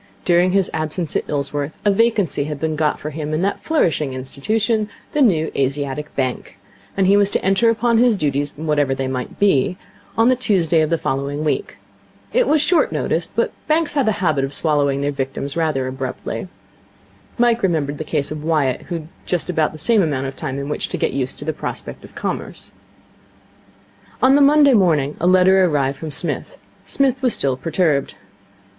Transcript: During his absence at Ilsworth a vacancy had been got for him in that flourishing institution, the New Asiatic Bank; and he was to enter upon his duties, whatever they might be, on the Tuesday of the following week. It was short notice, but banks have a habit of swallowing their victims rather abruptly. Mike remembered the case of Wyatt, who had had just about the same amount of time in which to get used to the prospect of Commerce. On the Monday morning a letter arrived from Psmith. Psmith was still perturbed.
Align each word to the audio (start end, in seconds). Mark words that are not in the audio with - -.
During 0.25 0.49
his 0.51 0.71
absence 0.73 1.15
at 1.15 1.25
Ilsworth 1.29 1.77
a 1.85 1.91
vacancy 1.91 2.45
had 2.45 2.59
been 2.59 2.75
got 2.75 2.97
for 2.97 3.11
him 3.11 3.35
in 3.35 3.43
that 3.43 3.59
flourishing 3.59 4.13
institution, 4.13 4.89
the 5.11 5.21
New 5.21 5.51
Asiatic 5.55 6.15
Bank; 6.15 6.57
and 6.97 7.05
he 7.05 7.15
was 7.15 7.29
to 7.29 7.45
enter 7.45 7.69
upon 7.69 7.99
his 7.99 8.15
duties, 8.17 8.51
whatever 8.55 8.95
they 8.95 9.07
might 9.07 9.37
be, 9.37 9.77
on 10.17 10.27
the 10.27 10.35
Tuesday 10.35 10.81
of 10.81 10.89
the 10.89 10.97
following 10.97 11.43
week. 11.43 11.77
It 12.33 12.47
was 12.47 12.61
short 12.63 12.91
notice, 12.91 13.27
but 13.27 13.53
banks 13.67 13.93
have 13.93 14.07
a 14.07 14.13
habit 14.23 14.43
of 14.43 14.55
swallowing 14.55 15.01
their 15.01 15.11
victims 15.11 15.55
rather 15.55 15.85
abruptly. 15.85 16.47
Mike 17.37 17.61
remembered 17.61 17.99
the 17.99 18.03
case 18.03 18.31
of 18.31 18.43
Wyatt, 18.43 18.81
who 18.87 18.95
had 18.95 19.01
had 19.03 19.09
just 19.27 19.49
about 19.51 19.71
the 19.71 19.77
same 19.77 20.01
amount 20.01 20.25
of 20.25 20.35
time 20.35 20.57
in 20.57 20.67
which 20.67 20.89
to 20.89 20.97
get 20.97 21.13
used 21.13 21.37
to 21.37 21.45
the 21.45 21.53
prospect 21.53 22.03
of 22.03 22.15
Commerce. 22.15 22.71
On 24.19 24.33
the 24.33 24.41
Monday 24.41 24.73
morning 24.73 25.15
a 25.19 25.27
letter 25.27 25.63
arrived 25.63 25.99
from 25.99 26.09
Psmith. 26.09 26.57
Psmith 26.85 27.21
was 27.21 27.35
still 27.35 27.55
perturbed. 27.55 28.15